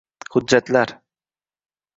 [0.35, 0.95] Hujjatlar